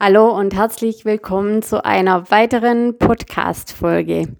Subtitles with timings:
[0.00, 4.36] Hallo und herzlich willkommen zu einer weiteren Podcast-Folge.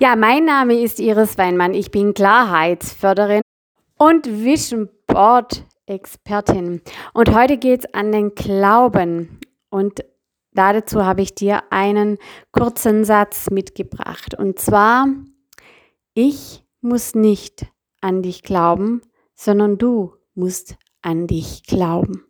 [0.00, 1.74] Ja, mein Name ist Iris Weinmann.
[1.74, 3.40] Ich bin Klarheitsförderin
[3.98, 6.82] und Vision Board Expertin.
[7.14, 9.38] Und heute geht es an den Glauben.
[9.70, 10.04] Und
[10.54, 12.18] dazu habe ich dir einen
[12.50, 14.34] kurzen Satz mitgebracht.
[14.36, 15.06] Und zwar,
[16.14, 17.64] ich muss nicht
[18.00, 19.02] an dich glauben,
[19.36, 22.24] sondern du musst an dich glauben.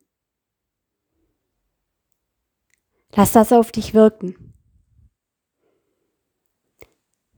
[3.14, 4.55] Lass das auf dich wirken.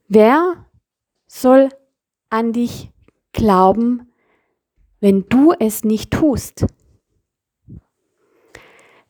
[0.09, 0.67] Wer
[1.27, 1.71] soll
[2.29, 2.91] an dich
[3.33, 4.12] glauben,
[5.01, 6.67] wenn du es nicht tust?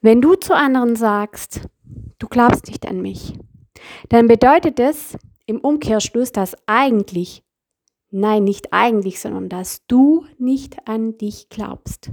[0.01, 1.69] Wenn du zu anderen sagst,
[2.19, 3.39] du glaubst nicht an mich,
[4.09, 5.17] dann bedeutet es
[5.47, 7.45] im Umkehrschluss, dass eigentlich,
[8.11, 12.13] nein, nicht eigentlich, sondern dass du nicht an dich glaubst.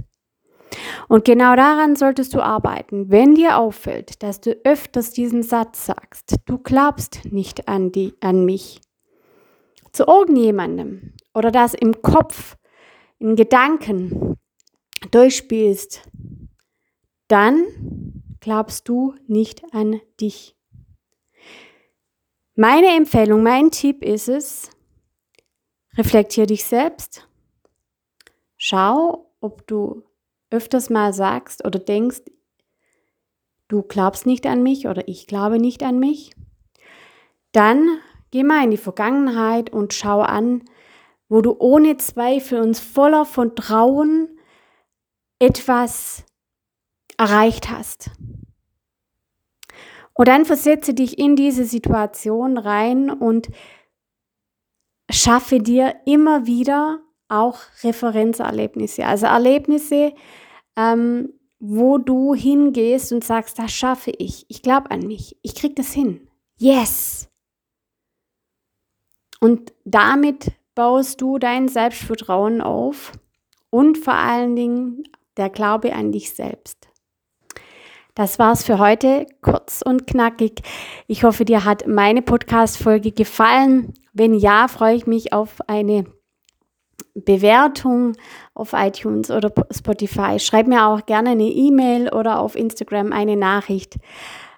[1.10, 3.10] Und genau daran solltest du arbeiten.
[3.10, 8.44] Wenn dir auffällt, dass du öfters diesen Satz sagst, du glaubst nicht an, die, an
[8.44, 8.80] mich,
[9.90, 12.56] zu irgendjemandem oder das im Kopf,
[13.18, 14.36] in Gedanken
[15.10, 16.08] durchspielst,
[17.26, 17.64] dann
[18.38, 20.56] glaubst du nicht an dich.
[22.54, 24.70] Meine Empfehlung, mein Tipp ist es,
[25.98, 27.28] reflektier dich selbst.
[28.56, 30.04] Schau, ob du
[30.50, 32.22] öfters mal sagst oder denkst,
[33.68, 36.32] du glaubst nicht an mich oder ich glaube nicht an mich,
[37.52, 37.98] dann
[38.30, 40.64] geh mal in die Vergangenheit und schau an,
[41.28, 44.28] wo du ohne Zweifel und voller Vertrauen
[45.38, 46.24] etwas
[47.16, 48.10] erreicht hast.
[50.14, 53.48] Und dann versetze dich in diese Situation rein und
[55.10, 60.12] schaffe dir immer wieder auch Referenzerlebnisse, also Erlebnisse,
[60.76, 65.74] ähm, wo du hingehst und sagst, das schaffe ich, ich glaube an mich, ich kriege
[65.74, 66.28] das hin.
[66.56, 67.28] Yes!
[69.40, 73.12] Und damit baust du dein Selbstvertrauen auf
[73.70, 75.04] und vor allen Dingen
[75.36, 76.88] der Glaube an dich selbst.
[78.14, 80.62] Das war's für heute, kurz und knackig.
[81.06, 83.94] Ich hoffe, dir hat meine Podcast-Folge gefallen.
[84.12, 86.04] Wenn ja, freue ich mich auf eine
[87.20, 88.14] Bewertung
[88.54, 90.38] auf iTunes oder Spotify.
[90.38, 93.96] Schreib mir auch gerne eine E-Mail oder auf Instagram eine Nachricht.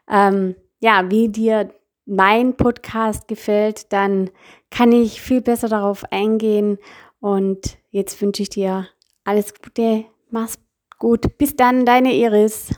[0.09, 1.71] Ähm, ja, wie dir
[2.07, 4.31] mein Podcast gefällt, dann
[4.71, 6.79] kann ich viel besser darauf eingehen.
[7.21, 8.89] Und jetzt wünsche ich dir
[9.25, 10.05] alles Gute.
[10.31, 10.59] Mach's
[10.99, 11.39] gut.
[11.39, 12.71] Bis dann, deine Iris.